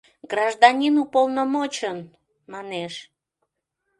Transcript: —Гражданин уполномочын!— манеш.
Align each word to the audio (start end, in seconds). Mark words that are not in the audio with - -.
—Гражданин 0.31 0.95
уполномочын!— 1.03 1.99
манеш. 2.51 2.93